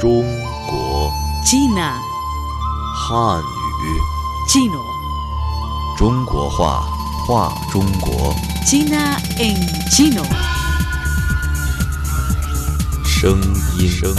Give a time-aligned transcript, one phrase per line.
[0.00, 0.22] 中
[0.68, 1.10] 国
[1.44, 1.94] China,
[2.94, 4.00] 汉语
[4.48, 4.80] chino,
[5.96, 6.84] 中国话
[7.26, 8.34] 话中国
[8.66, 9.56] China en
[9.90, 10.24] chino.
[13.04, 13.40] 声
[13.78, 14.16] 音声音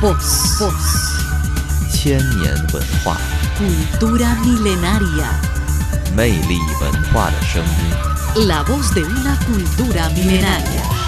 [0.00, 0.72] Voz, voz,
[1.90, 3.16] 千年文化
[3.58, 5.28] cultura milenaria.
[6.14, 8.46] 魅力文化的声音。
[8.46, 11.01] La voz de una cultura milenaria.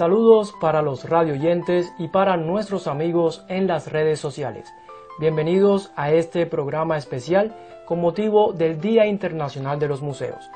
[0.00, 4.72] Saludos para los radioyentes y para nuestros amigos en las redes sociales.
[5.18, 7.54] Bienvenidos a este programa especial
[7.86, 10.50] con motivo del Día Internacional de los Museos.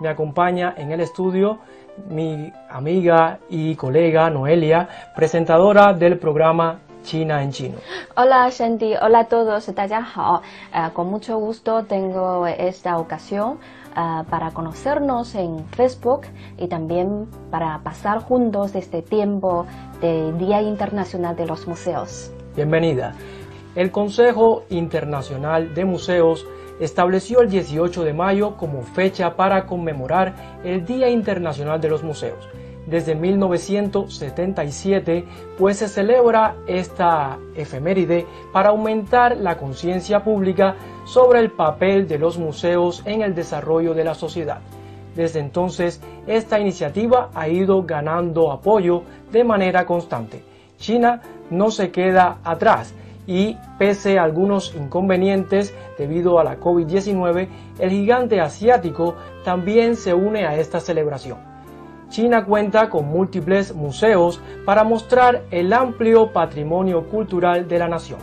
[0.00, 1.60] Me acompaña en el estudio
[2.08, 7.78] mi amiga y colega Noelia, presentadora del programa China en Chino.
[8.16, 10.42] Hola Shandy, hola a todos, 大家好。
[10.72, 13.58] 呃 con mucho gusto tengo esta ocasión
[13.97, 16.21] ah, para conocernos en Facebook
[16.57, 19.65] y también para pasar juntos este tiempo
[19.99, 22.31] de Día Internacional de los Museos.
[22.55, 23.13] Bienvenida.
[23.75, 26.47] El Consejo Internacional de Museos
[26.79, 32.47] estableció el 18 de mayo como fecha para conmemorar el Día Internacional de los Museos.
[32.87, 35.25] Desde 1977,
[35.57, 42.37] pues se celebra esta efeméride para aumentar la conciencia pública sobre el papel de los
[42.37, 44.61] museos en el desarrollo de la sociedad.
[45.17, 50.41] Desde entonces, esta iniciativa ha ido ganando apoyo de manera constante.
[50.77, 52.93] China no se queda atrás
[53.25, 57.49] y pese a algunos inconvenientes debido a la COVID-19,
[57.79, 61.56] el gigante asiático también se une a esta celebración.
[62.09, 68.19] China cuenta con múltiples museos para mostrar el amplio patrimonio cultural de la nación.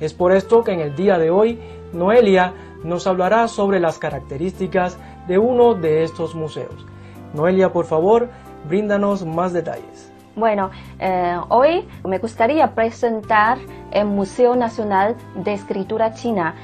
[0.00, 1.60] Es por esto que en el día de hoy,
[1.92, 4.96] Noelia nos hablará sobre las características
[5.28, 6.86] de uno de estos museos.
[7.34, 8.30] Noelia, por favor,
[8.68, 10.10] bríndanos más detalles.
[10.36, 13.58] Bueno, eh, hoy me gustaría presentar
[13.90, 16.54] el Museo Nacional de Escritura China.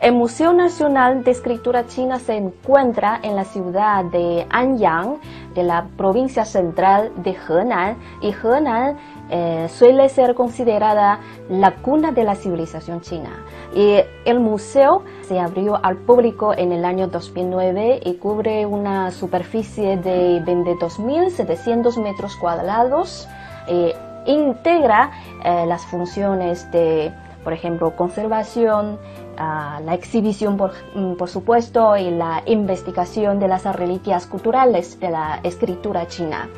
[0.00, 5.18] El Museo Nacional de Escritura China se encuentra en la ciudad de Anyang,
[5.54, 8.96] de la provincia central de Henan, y Henan
[9.28, 11.18] eh, suele ser considerada
[11.50, 13.44] la cuna de la civilización china.
[13.74, 19.96] Y el museo se abrió al público en el año 2009 y cubre una superficie
[19.96, 23.28] de 22.700 metros cuadrados.
[23.66, 25.10] Eh, integra
[25.44, 28.98] eh, las funciones de, por ejemplo, conservación,
[29.38, 35.10] ah, la exhibición, por, mm, por supuesto, y la investigación de las reliquias culturales de
[35.10, 36.48] la escritura china.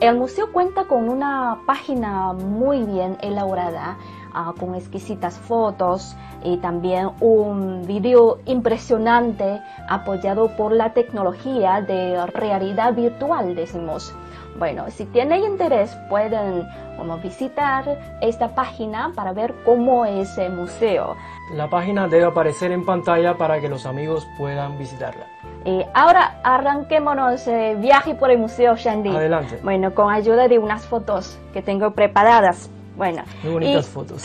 [0.00, 3.96] El museo cuenta con una página muy bien elaborada,
[4.32, 6.14] ah, con exquisitas fotos
[6.44, 14.14] y también un video impresionante apoyado por la tecnología de realidad virtual, decimos.
[14.56, 16.66] Bueno, si tienen interés pueden
[16.96, 21.16] como, visitar esta página para ver cómo es el museo.
[21.54, 25.24] La página debe aparecer en pantalla para que los amigos puedan visitarla.
[25.64, 29.14] Y ahora arranquémonos el viaje por el museo Shandy.
[29.14, 29.60] Adelante.
[29.62, 32.68] Bueno, con ayuda de unas fotos que tengo preparadas.
[32.96, 34.24] Bueno, Muy bonitas y- fotos.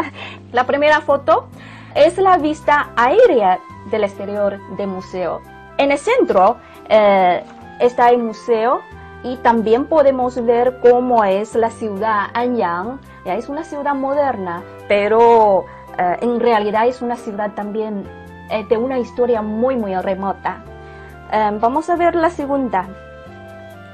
[0.52, 1.48] La primera foto
[1.94, 3.58] es la vista aérea
[3.90, 5.40] del exterior del museo.
[5.78, 6.58] En el centro
[6.88, 7.42] eh,
[7.80, 8.80] está el museo
[9.22, 13.00] y también podemos ver cómo es la ciudad Anyang.
[13.24, 15.66] Ya es una ciudad moderna, pero
[15.98, 18.04] eh, en realidad es una ciudad también
[18.50, 20.64] eh, de una historia muy, muy remota.
[21.32, 22.88] Eh, vamos a ver la segunda.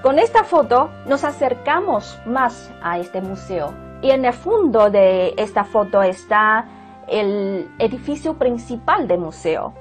[0.03, 5.65] Con esta foto nos acercamos más a este museo y en el fondo de esta
[5.65, 6.67] foto está
[7.09, 9.73] el edificio principal del museo.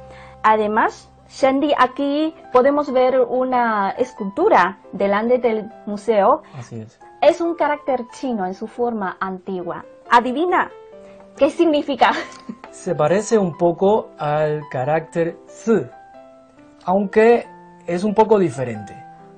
[0.41, 6.43] Además, Shandy, aquí podemos ver una escultura delante del museo.
[6.53, 6.99] Así es.
[7.21, 9.83] Es un carácter chino en su forma antigua.
[10.09, 10.69] Adivina,
[11.37, 12.11] ¿qué significa?
[12.69, 15.89] Se parece un poco al carácter Z,
[16.85, 17.45] aunque
[17.87, 18.93] es un poco diferente.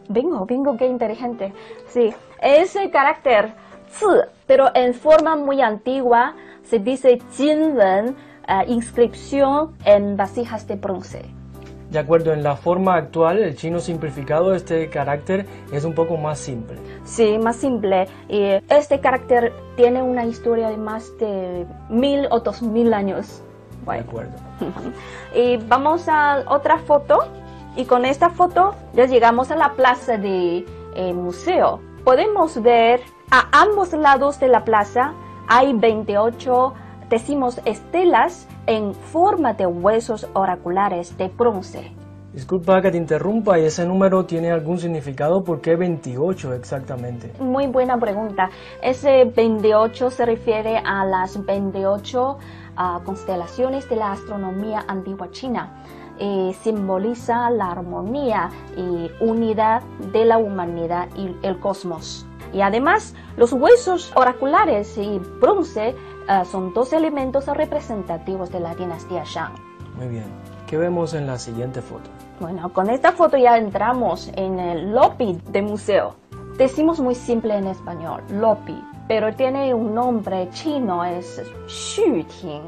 [0.10, 1.54] Bingo, bingo, qué inteligente.
[1.88, 3.54] Sí, es el carácter
[3.90, 4.06] zi,
[4.46, 8.16] pero en forma muy antigua se dice jinwen,
[8.48, 11.37] eh, inscripción en vasijas de bronce.
[11.90, 16.38] De acuerdo en la forma actual, el chino simplificado, este carácter es un poco más
[16.38, 16.78] simple.
[17.06, 18.08] Sí, más simple.
[18.28, 23.42] Y este carácter tiene una historia de más de mil o dos mil años.
[23.86, 24.34] De acuerdo.
[25.36, 27.20] y vamos a otra foto.
[27.78, 30.66] Y con esta foto ya llegamos a la plaza del
[31.14, 31.80] museo.
[32.04, 33.02] Podemos ver
[33.32, 35.14] a ambos lados de la plaza
[35.48, 36.74] hay 28,
[37.10, 41.92] decimos, estelas en forma de huesos oraculares de bronce.
[42.34, 45.44] Disculpa que te interrumpa, ¿y ese número tiene algún significado?
[45.44, 47.34] ¿Por qué 28 exactamente?
[47.40, 48.52] Muy buena pregunta.
[48.82, 52.38] Ese 28 se refiere a las 28
[52.76, 55.84] ah, constelaciones de la astronomía antigua china.
[56.20, 59.82] Eh, simboliza la armonía y unidad
[60.12, 62.28] de la humanidad y el cosmos.
[62.54, 65.96] Y además, los huesos oraculares y bronce
[66.28, 69.54] ah, son dos elementos representativos de la dinastía Shang.
[69.96, 70.26] Muy bien.
[70.68, 72.10] ¿Qué vemos en la siguiente foto?
[72.40, 76.16] Bueno, con esta foto ya entramos en el lobby del museo.
[76.58, 82.64] Decimos muy simple en español, lobby, pero tiene un nombre chino, es Xu Ting.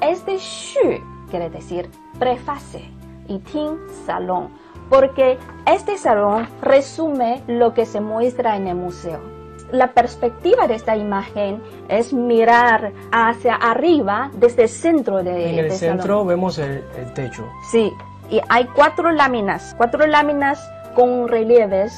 [0.00, 2.84] Este Xu quiere decir prefase
[3.28, 3.76] y Ting
[4.06, 4.48] salón,
[4.88, 9.35] porque este salón resume lo que se muestra en el museo.
[9.72, 15.72] La perspectiva de esta imagen es mirar hacia arriba desde el centro de, En el
[15.72, 16.28] centro salón.
[16.28, 17.44] vemos el, el techo.
[17.70, 17.92] Sí,
[18.30, 20.58] y hay cuatro láminas, cuatro láminas
[20.94, 21.92] con relieves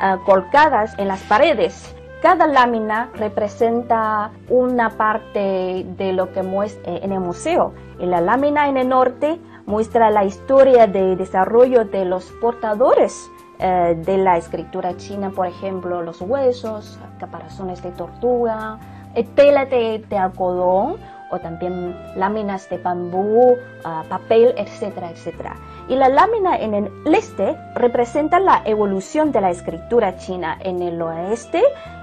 [0.00, 1.94] ah, colgadas en las paredes.
[2.20, 7.72] Cada lámina representa una parte de lo que muestra en el museo.
[7.98, 13.30] Y la lámina en el norte muestra la historia de desarrollo de los portadores
[13.60, 18.78] eh, de la escritura china, por ejemplo, los huesos, caparazones de tortuga,
[19.14, 20.96] eh, tela de, de algodón
[21.30, 25.56] o también láminas de bambú, ah, papel, etcétera, etcétera.
[25.88, 30.58] Y la lámina en el este representa la evolución de la escritura china.
[30.60, 31.62] En el oeste,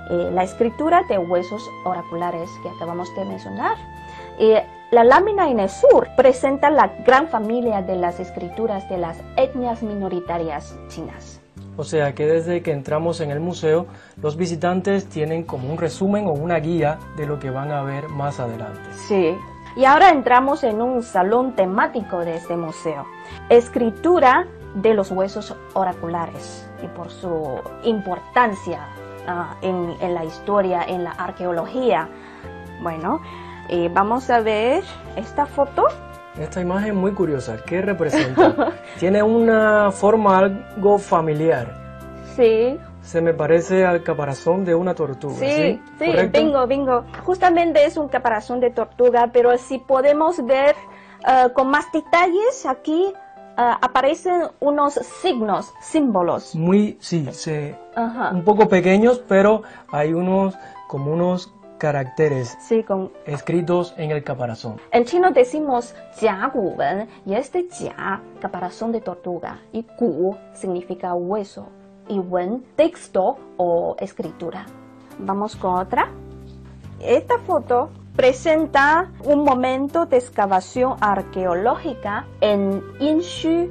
[0.09, 3.75] eh, la escritura de huesos oraculares que acabamos de mencionar.
[4.39, 4.54] Y
[4.92, 9.83] la lámina en el sur presenta la gran familia de las escrituras de las etnias
[9.83, 11.42] minoritarias chinas.
[11.77, 13.85] O sea que desde que entramos en el museo,
[14.21, 18.09] los visitantes tienen como un resumen o una guía de lo que van a ver
[18.09, 18.81] más adelante.
[19.07, 19.38] Sí.
[19.75, 23.06] Y ahora entramos en un salón temático de este museo.
[23.47, 28.88] Escritura de los huesos oraculares y por su importancia
[29.27, 32.09] ah, en, la historia, en la arqueología.
[32.81, 33.21] Bueno,
[33.69, 34.83] eh, vamos a ver
[35.15, 35.85] esta foto.
[36.39, 38.73] Esta imagen muy curiosa, ¿qué representa?
[38.99, 41.73] Tiene una forma algo familiar.
[42.35, 45.35] Sí, Se me parece al caparazón de una tortuga.
[45.39, 47.05] Sí, Sí, bingo, bingo.
[47.23, 50.75] Justamente es un caparazón de tortuga, pero si podemos ver
[51.27, 53.13] eh, con más detalles, aquí eh,
[53.81, 56.53] aparecen unos signos, símbolos.
[56.53, 58.29] Muy, sí, se, Ajá.
[58.31, 60.53] un poco pequeños, pero hay unos
[60.87, 63.12] como unos caracteres Sí, con...
[63.25, 64.79] escritos en el caparazón.
[64.91, 71.13] En chino decimos jia gu wen, y este jia, caparazón de tortuga, y gu significa
[71.13, 71.68] hueso,
[72.07, 74.65] y wen, texto o escritura.
[75.19, 76.09] Vamos con otra.
[77.00, 83.69] Esta foto presenta un momento de excavación arqueológica en Inshu, eh,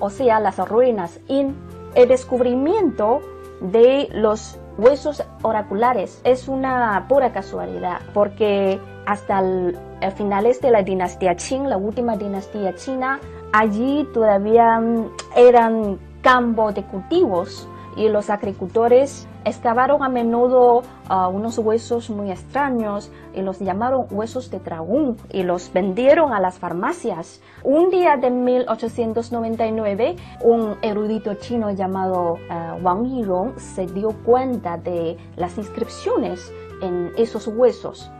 [0.00, 1.54] o sea, las ruinas In.
[1.94, 3.20] El descubrimiento
[3.60, 6.20] de los huesos oraculares.
[6.24, 12.16] Es una pura casualidad, porque hasta el, el finales de la dinastía Qing, la última
[12.16, 13.20] dinastía china,
[13.52, 21.58] allí todavía mm, eran campos de cultivos y los agricultores excavaron a menudo ah, unos
[21.58, 27.42] huesos muy extraños y los llamaron huesos de dragón y los vendieron a las farmacias.
[27.64, 35.16] Un día de 1899, un erudito chino llamado ah, Wang Yirong se dio cuenta de
[35.36, 38.10] las inscripciones en esos huesos.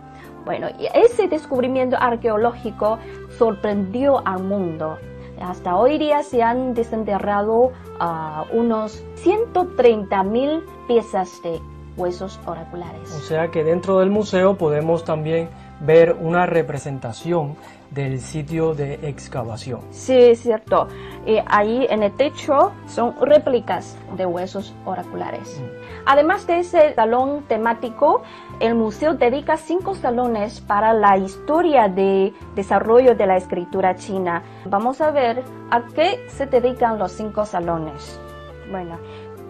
[0.44, 2.98] Bueno, ese descubrimiento arqueológico
[3.36, 4.96] sorprendió al mundo.
[5.40, 11.60] Hasta hoy día se han desenterrado ah, unos 130.000 piezas de
[11.96, 13.08] huesos O oraculares.
[13.08, 15.48] sea que dentro del museo podemos también
[15.80, 17.56] ver una representación
[17.90, 19.80] del sitio de excavación.
[19.90, 20.88] Sí, es cierto.
[21.26, 25.60] Y ahí en el techo son réplicas de huesos oraculares.
[26.10, 28.22] Además de ese salón temático,
[28.60, 34.42] el museo dedica cinco salones para la historia de desarrollo de la escritura china.
[34.64, 38.18] Vamos a ver a qué se dedican los cinco salones.
[38.70, 38.98] Bueno,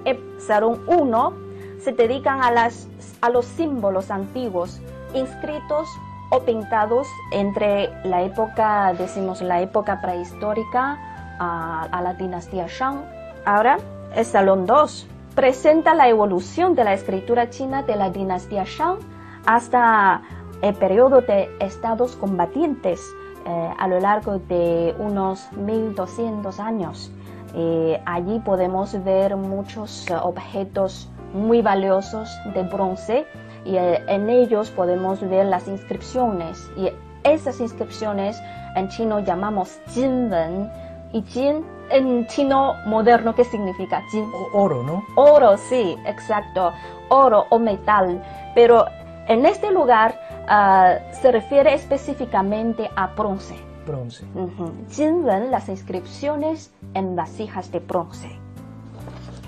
[0.05, 1.33] el salón 1
[1.79, 2.89] se dedican a, las,
[3.21, 4.81] a los símbolos antiguos
[5.15, 5.89] inscritos
[6.33, 10.99] o pintados entre la época, decimos la época prehistórica
[11.39, 13.05] a, a la dinastía Shang.
[13.45, 13.79] Ahora,
[14.17, 15.07] el salón 2
[15.39, 18.99] presenta la evolución de la escritura china de la dinastía Shang
[19.47, 20.21] hasta
[20.63, 23.01] el periodo de estados combatientes
[23.47, 27.13] eh, a lo largo de unos 1200 años.
[27.55, 33.25] Eh, allí podemos ver muchos eh, objetos muy valiosos de bronce
[33.65, 36.91] y eh, en ellos podemos ver las inscripciones y
[37.23, 38.43] esas inscripciones
[38.75, 40.69] en chino llamamos Jinwen
[41.13, 44.03] y Jin en chino moderno, ¿qué significa?
[44.11, 44.31] Jin.
[44.33, 45.05] O- oro, ¿no?
[45.15, 46.73] Oro, sí, exacto.
[47.09, 48.23] Oro o metal.
[48.55, 48.85] Pero
[49.27, 50.19] en este lugar
[50.49, 53.55] ah, se refiere específicamente a bronce.
[53.87, 54.25] Bronce.
[54.35, 54.73] Ujú.
[54.91, 58.29] Jinwen, las inscripciones en vasijas de bronce.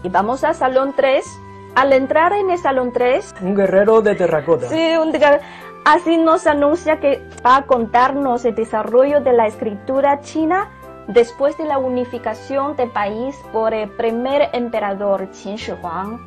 [0.03, 1.25] Y vamos al salón 3.
[1.75, 4.67] Al entrar en el salón 3, Un guerrero de terracota.
[4.69, 5.39] sí, un diga-
[5.85, 10.69] así nos anuncia que va a contarnos el desarrollo de la escritura china
[11.13, 16.21] después de la unificación del país por el primer emperador Qin Shi Huang.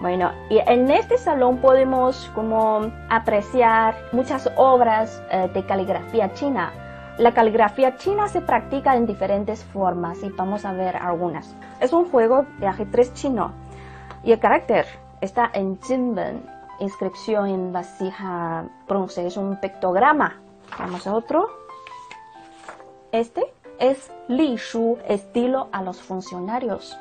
[0.00, 6.72] Bueno, y en este salón podemos como apreciar muchas obras eh, de caligrafía china.
[7.18, 11.54] La caligrafía china se practica en diferentes formas y vamos a ver algunas.
[11.80, 13.52] Es un juego de ajedrez chino
[14.24, 14.86] y el carácter
[15.20, 16.42] está en Jinben,
[16.78, 20.40] inscripción en vasija bronce, es un pictograma.
[20.78, 21.50] Vamos a otro.
[23.12, 26.96] Este es Li Shu, estilo a los funcionarios.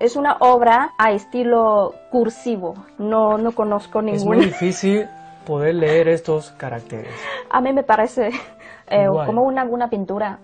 [0.00, 2.74] Es una obra a estilo cursivo.
[2.98, 4.38] No, no conozco Es muy ninguna.
[4.46, 5.06] difícil
[5.46, 7.12] poder leer estos caracteres.
[7.50, 8.30] A mí me parece
[8.88, 10.38] eh, como una, una pintura.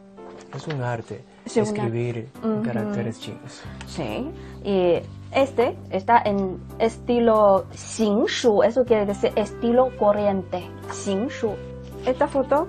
[0.55, 2.29] Es un arte Sí, una- escribir
[2.65, 3.63] caracteres chinos.
[3.87, 4.31] Sí.
[4.65, 4.95] Y
[5.33, 10.65] este está en estilo Xingshu, eso quiere decir estilo corriente.
[10.91, 11.51] Xingshu.
[12.07, 12.67] Esta foto,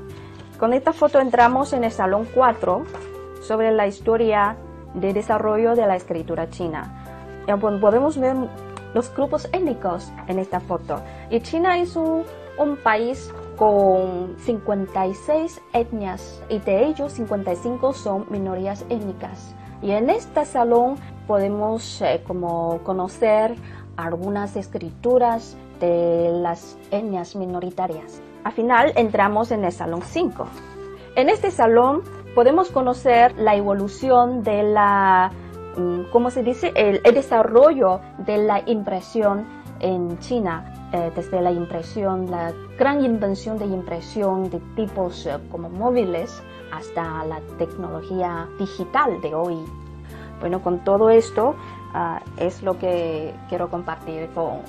[0.66, 2.86] con esta foto entramos en el salón 4
[3.44, 4.58] sobre la historia
[4.96, 7.06] de desarrollo de la escritura china.
[7.46, 8.36] Po- podemos ver
[8.96, 11.02] los grupos étnicos en esta foto.
[11.30, 12.24] Y China es un,
[12.58, 19.54] un país con 56 etnias y de ellos 55 son minorías étnicas.
[19.84, 20.96] Y en este salón
[21.28, 23.54] podemos eh, como conocer
[23.98, 28.20] algunas escrituras de las etnias minoritarias.
[28.46, 30.46] Al final entramos en el salón 5.
[31.16, 32.04] En este salón
[32.36, 35.32] podemos conocer la evolución de la,
[35.76, 36.72] mm, ¿cómo se dice?
[36.76, 39.48] El, el desarrollo de la impresión
[39.80, 45.68] en China, eh, desde la impresión, la gran invención de impresión de tipos eh, como
[45.68, 49.58] móviles hasta la tecnología digital de hoy.
[50.40, 51.56] Bueno, con todo esto
[51.96, 54.60] ah, es lo que quiero compartir con,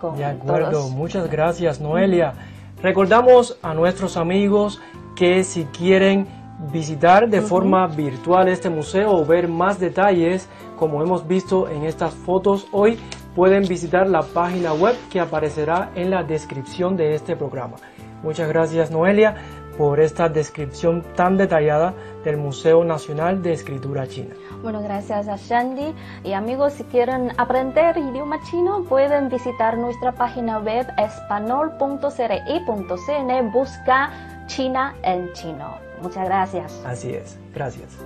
[0.00, 0.90] con De acuerdo, todos.
[0.90, 2.34] muchas gracias Noelia.
[2.82, 4.80] Recordamos a nuestros amigos
[5.14, 6.26] que si quieren
[6.72, 12.14] visitar de forma virtual este museo o ver más detalles, como hemos visto en estas
[12.14, 12.98] fotos hoy,
[13.34, 17.76] pueden visitar la página web que aparecerá en la descripción de este programa.
[18.22, 19.36] Muchas gracias Noelia
[19.76, 21.94] por esta descripción tan detallada
[22.24, 24.34] del Museo Nacional de Escritura China.
[24.62, 25.94] Bueno, gracias a Shandy.
[26.24, 33.52] Y amigos, si quieren aprender idioma chino, pueden visitar nuestra página web espanol.cri.cn.
[33.52, 34.10] Busca
[34.46, 35.78] China en chino.
[36.02, 36.82] Muchas gracias.
[36.84, 37.96] Así es, gracias.